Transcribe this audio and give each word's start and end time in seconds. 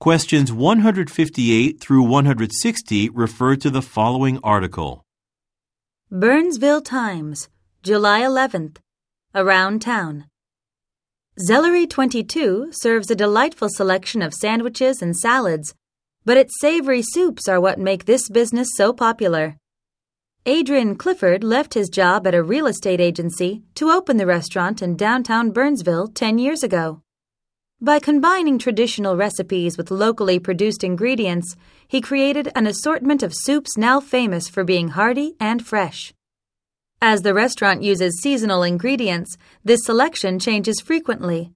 Questions 0.00 0.50
158 0.50 1.78
through 1.78 2.04
160 2.04 3.10
refer 3.10 3.54
to 3.56 3.68
the 3.68 3.82
following 3.82 4.40
article. 4.42 5.04
Burnsville 6.10 6.80
Times, 6.80 7.50
July 7.82 8.22
11th. 8.22 8.78
Around 9.34 9.82
Town. 9.82 10.24
Zellery 11.46 11.86
22 11.86 12.70
serves 12.72 13.10
a 13.10 13.14
delightful 13.14 13.68
selection 13.68 14.22
of 14.22 14.32
sandwiches 14.32 15.02
and 15.02 15.14
salads, 15.14 15.74
but 16.24 16.38
its 16.38 16.58
savory 16.58 17.02
soups 17.02 17.46
are 17.46 17.60
what 17.60 17.78
make 17.78 18.06
this 18.06 18.30
business 18.30 18.68
so 18.76 18.94
popular. 18.94 19.58
Adrian 20.46 20.96
Clifford 20.96 21.44
left 21.44 21.74
his 21.74 21.90
job 21.90 22.26
at 22.26 22.34
a 22.34 22.42
real 22.42 22.66
estate 22.66 23.02
agency 23.02 23.64
to 23.74 23.90
open 23.90 24.16
the 24.16 24.24
restaurant 24.24 24.80
in 24.80 24.96
downtown 24.96 25.50
Burnsville 25.50 26.08
10 26.08 26.38
years 26.38 26.62
ago. 26.62 27.02
By 27.82 27.98
combining 27.98 28.58
traditional 28.58 29.16
recipes 29.16 29.78
with 29.78 29.90
locally 29.90 30.38
produced 30.38 30.84
ingredients, 30.84 31.56
he 31.88 32.02
created 32.02 32.52
an 32.54 32.66
assortment 32.66 33.22
of 33.22 33.32
soups 33.34 33.78
now 33.78 34.00
famous 34.00 34.50
for 34.50 34.64
being 34.64 34.88
hearty 34.88 35.34
and 35.40 35.66
fresh. 35.66 36.12
As 37.00 37.22
the 37.22 37.32
restaurant 37.32 37.82
uses 37.82 38.20
seasonal 38.20 38.62
ingredients, 38.62 39.38
this 39.64 39.80
selection 39.82 40.38
changes 40.38 40.82
frequently. 40.82 41.52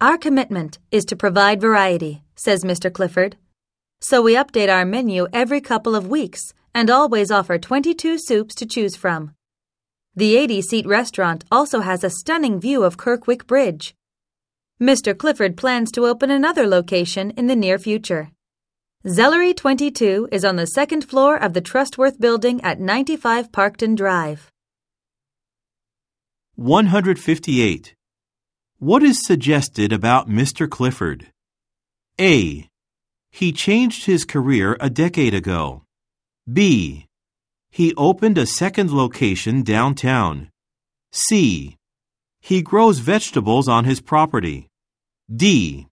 Our 0.00 0.16
commitment 0.16 0.78
is 0.90 1.04
to 1.04 1.14
provide 1.14 1.60
variety, 1.60 2.22
says 2.36 2.64
Mr. 2.64 2.90
Clifford. 2.90 3.36
So 4.00 4.22
we 4.22 4.36
update 4.36 4.72
our 4.72 4.86
menu 4.86 5.26
every 5.30 5.60
couple 5.60 5.94
of 5.94 6.08
weeks 6.08 6.54
and 6.74 6.88
always 6.88 7.30
offer 7.30 7.58
22 7.58 8.16
soups 8.16 8.54
to 8.54 8.64
choose 8.64 8.96
from. 8.96 9.34
The 10.16 10.38
80 10.38 10.62
seat 10.62 10.86
restaurant 10.86 11.44
also 11.52 11.80
has 11.80 12.02
a 12.02 12.08
stunning 12.08 12.58
view 12.60 12.82
of 12.82 12.96
Kirkwick 12.96 13.46
Bridge. 13.46 13.94
Mr. 14.80 15.16
Clifford 15.16 15.58
plans 15.58 15.92
to 15.92 16.06
open 16.06 16.30
another 16.30 16.66
location 16.66 17.32
in 17.32 17.48
the 17.48 17.54
near 17.54 17.78
future. 17.78 18.30
Zellery 19.04 19.54
22 19.54 20.30
is 20.32 20.42
on 20.42 20.56
the 20.56 20.66
second 20.66 21.04
floor 21.04 21.36
of 21.36 21.52
the 21.52 21.60
Trustworth 21.60 22.18
Building 22.18 22.62
at 22.62 22.80
95 22.80 23.52
Parkton 23.52 23.94
Drive. 23.94 24.50
158. 26.54 27.94
What 28.78 29.02
is 29.02 29.22
suggested 29.22 29.92
about 29.92 30.30
Mr. 30.30 30.68
Clifford? 30.68 31.26
A. 32.18 32.66
He 33.30 33.52
changed 33.52 34.06
his 34.06 34.24
career 34.24 34.78
a 34.80 34.88
decade 34.88 35.34
ago. 35.34 35.82
B. 36.50 37.04
He 37.70 37.92
opened 37.98 38.38
a 38.38 38.46
second 38.46 38.90
location 38.90 39.62
downtown. 39.62 40.48
C. 41.12 41.76
He 42.40 42.62
grows 42.62 43.00
vegetables 43.00 43.68
on 43.68 43.84
his 43.84 44.00
property. 44.00 44.69
D. 45.34 45.86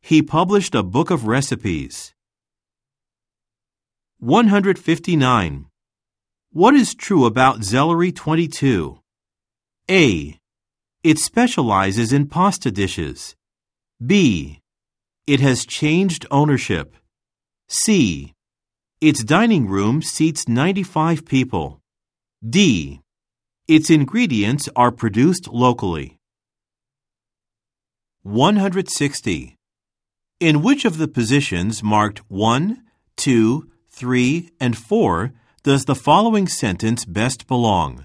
He 0.00 0.22
published 0.22 0.74
a 0.74 0.82
book 0.82 1.10
of 1.10 1.26
recipes. 1.26 2.14
159. 4.20 5.66
What 6.52 6.74
is 6.74 6.94
true 6.94 7.26
about 7.26 7.60
Zellery 7.60 8.14
22? 8.14 8.98
A. 9.90 10.38
It 11.02 11.18
specializes 11.18 12.10
in 12.14 12.26
pasta 12.26 12.70
dishes. 12.70 13.36
B. 14.04 14.60
It 15.26 15.40
has 15.40 15.66
changed 15.66 16.24
ownership. 16.30 16.96
C. 17.68 18.32
Its 19.02 19.22
dining 19.22 19.66
room 19.68 20.00
seats 20.00 20.48
95 20.48 21.26
people. 21.26 21.82
D. 22.48 23.02
Its 23.68 23.90
ingredients 23.90 24.70
are 24.74 24.90
produced 24.90 25.48
locally. 25.48 26.19
160. 28.22 29.56
In 30.40 30.62
which 30.62 30.84
of 30.84 30.98
the 30.98 31.08
positions 31.08 31.82
marked 31.82 32.18
1, 32.28 32.82
2, 33.16 33.70
3, 33.88 34.50
and 34.60 34.76
4 34.76 35.32
does 35.62 35.86
the 35.86 35.94
following 35.94 36.46
sentence 36.46 37.06
best 37.06 37.46
belong? 37.46 38.04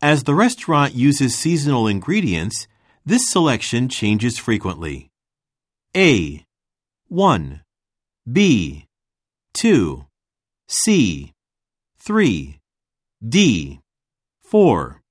As 0.00 0.22
the 0.22 0.34
restaurant 0.34 0.94
uses 0.94 1.34
seasonal 1.34 1.88
ingredients, 1.88 2.68
this 3.04 3.28
selection 3.28 3.88
changes 3.88 4.38
frequently. 4.38 5.10
A. 5.96 6.44
1. 7.08 7.62
B. 8.30 8.86
2. 9.54 10.04
C. 10.68 11.32
3. 11.98 12.60
D. 13.28 13.80
4. 14.44 15.02